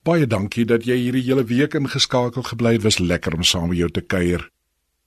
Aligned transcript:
Baie 0.00 0.24
dankie 0.24 0.64
dat 0.64 0.86
jy 0.88 0.94
hierdie 0.96 1.26
hele 1.26 1.42
week 1.44 1.74
ingeskakel 1.76 2.46
gebly 2.46 2.78
het. 2.78 2.84
Was 2.86 2.98
lekker 2.98 3.34
om 3.36 3.42
saam 3.44 3.68
met 3.68 3.82
jou 3.82 3.90
te 3.92 4.00
kuier. 4.00 4.46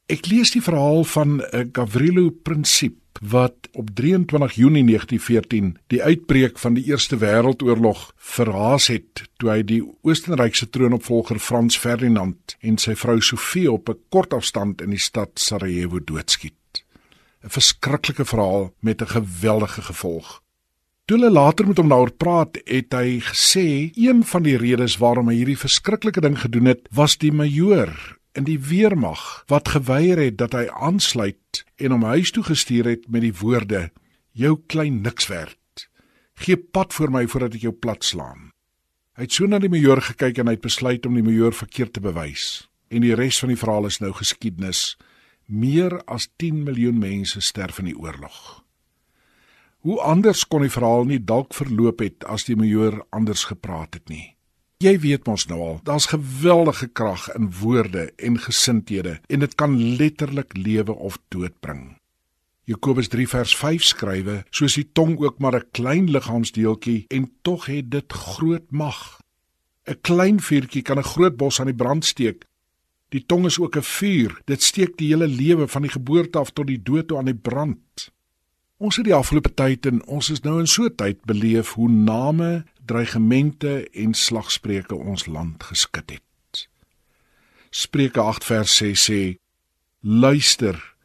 Ek 0.06 0.28
lees 0.30 0.52
die 0.54 0.62
verhaal 0.62 1.02
van 1.10 1.40
uh, 1.42 1.64
Gavrilo 1.74 2.30
Princip 2.30 3.00
wat 3.22 3.70
op 3.74 3.90
23 3.98 4.54
Junie 4.54 4.84
1914 4.86 5.72
die 5.90 6.02
uitbreek 6.04 6.60
van 6.60 6.78
die 6.78 6.84
Eerste 6.92 7.18
Wêreldoorlog 7.18 8.12
verhaas 8.18 8.90
het 8.92 9.24
toe 9.42 9.50
hy 9.50 9.64
die 9.66 9.80
Oostenrykse 10.06 10.70
troonopvolger 10.70 11.40
Frans 11.40 11.78
Ferdinand 11.78 12.58
en 12.62 12.78
sy 12.78 12.94
vrou 13.00 13.18
Sofie 13.22 13.72
op 13.72 13.90
'n 13.90 13.98
kort 14.10 14.34
afstand 14.34 14.82
in 14.82 14.94
die 14.94 15.02
stad 15.02 15.40
Sarajevo 15.40 16.00
doodskiet. 16.00 16.86
'n 17.42 17.50
Verskriklike 17.50 18.26
verhaal 18.26 18.74
met 18.80 19.02
'n 19.02 19.10
geweldige 19.10 19.82
gevolg. 19.82 20.43
Toe 21.04 21.18
hulle 21.18 21.34
later 21.36 21.68
met 21.68 21.80
hom 21.82 21.90
daaroor 21.92 22.14
praat, 22.16 22.56
het 22.64 22.96
hy 22.96 23.18
gesê 23.28 23.92
een 24.00 24.22
van 24.24 24.46
die 24.46 24.56
redes 24.56 24.94
waarom 25.02 25.28
hy 25.28 25.42
hierdie 25.42 25.60
verskriklike 25.60 26.22
ding 26.24 26.38
gedoen 26.40 26.70
het, 26.72 26.86
was 26.96 27.18
die 27.20 27.34
majoor 27.36 27.92
in 28.40 28.48
die 28.48 28.56
weermag 28.56 29.44
wat 29.52 29.74
geweier 29.76 30.22
het 30.24 30.38
dat 30.40 30.56
hy 30.56 30.64
aansluit 30.72 31.66
en 31.76 31.98
hom 31.98 32.08
huis 32.08 32.32
toe 32.32 32.46
gestuur 32.48 32.88
het 32.88 33.04
met 33.12 33.28
die 33.28 33.34
woorde: 33.36 33.92
"Jou 34.32 34.56
klein 34.72 35.02
niks 35.04 35.28
werd. 35.28 35.90
Gee 36.40 36.56
pad 36.56 36.96
vir 36.96 37.12
my 37.12 37.28
voordat 37.28 37.60
ek 37.60 37.68
jou 37.68 37.76
plat 37.76 38.04
slaan." 38.04 38.54
Hy 39.20 39.28
het 39.28 39.36
so 39.36 39.46
na 39.46 39.60
die 39.60 39.70
majoor 39.70 40.02
gekyk 40.02 40.40
en 40.40 40.48
hy 40.48 40.56
het 40.56 40.64
besluit 40.64 41.06
om 41.06 41.20
die 41.20 41.28
majoor 41.28 41.52
verkeerd 41.52 41.94
te 41.94 42.02
bewys. 42.02 42.70
En 42.88 43.04
die 43.04 43.16
res 43.16 43.44
van 43.44 43.52
die 43.52 43.60
verhaal 43.60 43.92
is 43.92 44.00
nou 44.00 44.14
geskiedenis. 44.16 44.96
Meer 45.52 46.00
as 46.08 46.32
10 46.40 46.64
miljoen 46.64 46.98
mense 46.98 47.42
sterf 47.42 47.84
in 47.84 47.92
die 47.92 48.00
oorlog. 48.00 48.64
Hoe 49.84 50.00
anders 50.00 50.46
kon 50.48 50.64
die 50.64 50.72
verhaal 50.72 51.04
nie 51.10 51.20
dalk 51.20 51.52
verloop 51.52 52.00
het 52.00 52.24
as 52.32 52.46
die 52.48 52.56
majoor 52.56 53.02
anders 53.12 53.42
gepraat 53.50 53.98
het 53.98 54.08
nie. 54.08 54.30
Jy 54.80 54.94
weet 55.04 55.28
mos 55.28 55.44
nou 55.50 55.58
al, 55.60 55.76
daar's 55.84 56.08
geweldige 56.12 56.88
krag 56.88 57.26
in 57.36 57.50
woorde 57.60 58.06
en 58.16 58.40
gesindhede 58.40 59.18
en 59.28 59.44
dit 59.44 59.58
kan 59.60 59.76
letterlik 60.00 60.56
lewe 60.56 60.96
of 60.96 61.20
dood 61.36 61.60
bring. 61.60 61.98
Jakobus 62.64 63.12
3 63.12 63.28
vers 63.28 63.58
5 63.60 63.84
skrywe: 63.84 64.38
Soos 64.56 64.80
die 64.80 64.88
tong 64.96 65.18
ook 65.20 65.44
maar 65.44 65.60
'n 65.60 65.68
klein 65.76 66.08
liggaamsdeeltjie 66.16 67.06
en 67.12 67.32
tog 67.42 67.66
het 67.66 67.92
dit 67.92 68.14
groot 68.14 68.72
mag. 68.72 69.20
'n 69.88 70.00
Klein 70.02 70.40
vuurtjie 70.40 70.82
kan 70.82 70.98
'n 70.98 71.12
groot 71.14 71.36
bos 71.36 71.60
aan 71.60 71.72
die 71.72 71.82
brand 71.84 72.06
steek. 72.06 72.48
Die 73.10 73.26
tong 73.26 73.46
is 73.46 73.60
ook 73.60 73.76
'n 73.76 73.84
vuur. 74.00 74.42
Dit 74.46 74.64
steek 74.64 74.98
die 74.98 75.08
hele 75.08 75.28
lewe 75.28 75.68
van 75.68 75.82
die 75.82 75.92
geboorte 75.92 76.40
af 76.40 76.52
tot 76.52 76.68
die 76.68 76.82
dood 76.84 77.08
toe 77.08 77.18
aan 77.18 77.32
die 77.32 77.42
brand. 77.50 78.14
Ons 78.84 78.98
het 79.00 79.06
die 79.08 79.16
afgelope 79.16 79.54
tyd 79.56 79.86
en 79.88 80.02
ons 80.12 80.28
is 80.34 80.42
nou 80.44 80.58
in 80.60 80.68
so 80.68 80.84
'n 80.84 80.96
tyd 81.00 81.24
beleef 81.24 81.70
hoe 81.80 81.90
name, 81.90 82.66
dreigemente 82.86 83.90
en 83.90 84.14
slagspreuke 84.14 84.96
ons 84.96 85.26
land 85.26 85.64
geskit 85.64 86.10
het. 86.10 86.68
Spreuke 87.70 88.20
8 88.20 88.44
vers 88.44 88.76
6 88.76 89.10
sê: 89.10 89.38
Luister, 90.02 90.96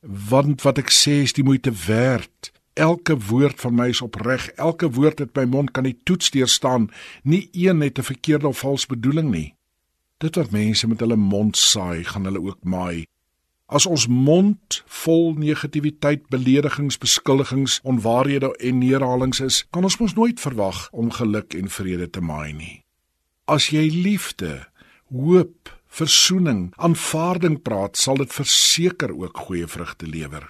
want 0.00 0.62
wat 0.62 0.78
ek 0.78 0.90
sê 0.90 1.22
is 1.22 1.32
die 1.32 1.44
moeite 1.44 1.72
werd. 1.86 2.52
Elke 2.74 3.18
woord 3.18 3.60
van 3.60 3.74
my 3.74 3.88
is 3.88 4.00
opreg, 4.00 4.48
elke 4.48 4.90
woord 4.90 5.20
uit 5.20 5.34
my 5.36 5.44
mond 5.44 5.70
kan 5.70 5.84
die 5.84 5.98
toets 6.04 6.30
deurstaan, 6.30 6.90
nie 7.22 7.48
een 7.52 7.80
het 7.80 7.98
'n 7.98 8.02
verkeerde 8.02 8.48
of 8.48 8.58
vals 8.58 8.86
bedoeling 8.86 9.30
nie. 9.30 9.54
Dit 10.18 10.36
wat 10.36 10.50
mense 10.50 10.86
met 10.86 11.00
hulle 11.00 11.16
mond 11.16 11.56
saai, 11.56 12.04
gaan 12.04 12.24
hulle 12.24 12.42
ook 12.42 12.64
maai. 12.64 13.06
As 13.66 13.86
ons 13.88 14.04
mond 14.06 14.82
vol 15.02 15.32
negativiteit, 15.40 16.26
beledigings, 16.28 16.98
beskuldigings, 17.00 17.78
onwaarhede 17.82 18.52
en 18.60 18.78
neerhalings 18.78 19.40
is, 19.40 19.62
kan 19.72 19.88
ons 19.88 19.96
mos 20.02 20.12
nooit 20.14 20.40
verwag 20.40 20.88
om 20.92 21.08
geluk 21.10 21.56
en 21.56 21.72
vrede 21.72 22.10
te 22.10 22.20
maai 22.20 22.52
nie. 22.52 22.76
As 23.48 23.70
jy 23.72 23.88
liefde, 23.88 24.66
hoop, 25.08 25.72
versoening, 25.88 26.74
aanvaarding 26.76 27.56
praat, 27.64 27.96
sal 27.96 28.20
dit 28.20 28.36
verseker 28.36 29.16
ook 29.16 29.46
goeie 29.48 29.68
vrugte 29.68 30.06
lewer. 30.06 30.44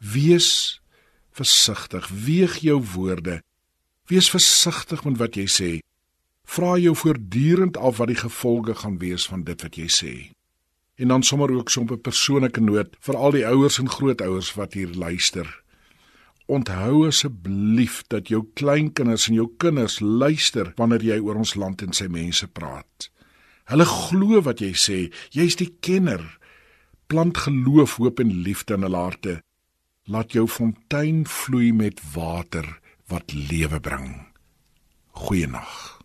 Wees 0.00 0.80
versigtig, 1.36 2.08
weeg 2.08 2.60
jou 2.64 2.80
woorde. 2.96 3.42
Wees 4.08 4.32
versigtig 4.32 5.04
met 5.04 5.20
wat 5.20 5.36
jy 5.36 5.48
sê. 5.48 5.72
Vra 6.48 6.78
jou 6.80 6.96
voortdurend 6.96 7.76
af 7.76 8.00
wat 8.00 8.08
die 8.08 8.22
gevolge 8.24 8.80
gaan 8.80 8.96
wees 9.00 9.28
van 9.28 9.44
dit 9.44 9.60
wat 9.60 9.76
jy 9.76 9.88
sê 9.92 10.14
en 11.02 11.08
dan 11.08 11.22
sommer 11.22 11.50
ook 11.50 11.70
so 11.70 11.82
'n 11.82 12.00
persoonlike 12.00 12.60
noot 12.60 12.96
vir 13.00 13.16
al 13.16 13.30
die 13.30 13.46
ouers 13.46 13.78
en 13.78 13.88
grootouers 13.90 14.54
wat 14.54 14.72
hier 14.72 14.92
luister. 14.94 15.62
Onthou 16.46 17.06
asseblief 17.06 18.02
dat 18.06 18.28
jou 18.28 18.46
kleinkinders 18.54 19.28
en 19.28 19.34
jou 19.34 19.48
kinders 19.56 20.00
luister 20.00 20.72
wanneer 20.76 21.02
jy 21.02 21.18
oor 21.18 21.34
ons 21.34 21.54
land 21.54 21.82
en 21.82 21.92
sy 21.92 22.06
mense 22.06 22.46
praat. 22.48 23.10
Hulle 23.64 23.84
glo 23.84 24.42
wat 24.42 24.60
jy 24.60 24.72
sê, 24.74 24.98
jy's 25.30 25.56
die 25.56 25.70
kenner. 25.80 26.38
Plant 27.06 27.38
geloof, 27.38 27.96
hoop 27.96 28.20
en 28.20 28.42
liefde 28.42 28.74
in 28.74 28.82
hulle 28.82 28.96
harte. 28.96 29.42
Laat 30.04 30.32
jou 30.32 30.46
fontein 30.48 31.26
vloei 31.26 31.72
met 31.72 32.00
water 32.14 32.80
wat 33.06 33.32
lewe 33.32 33.80
bring. 33.80 34.26
Goeienaand. 35.10 36.01